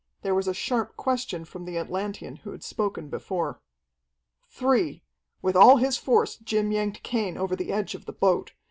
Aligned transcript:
There 0.23 0.33
was 0.33 0.47
a 0.47 0.53
sharp 0.55 0.97
question 0.97 1.45
from 1.45 1.65
the 1.65 1.77
Atlantean 1.77 2.37
who 2.37 2.53
had 2.53 2.63
spoken 2.63 3.07
before. 3.07 3.61
"Three!" 4.49 5.03
With 5.43 5.55
all 5.55 5.77
his 5.77 5.99
force 5.99 6.37
Jim 6.37 6.71
yanked 6.71 7.03
Cain 7.03 7.37
over 7.37 7.55
the 7.55 7.71
edge 7.71 7.93
of 7.93 8.05
the 8.07 8.13
boat. 8.13 8.53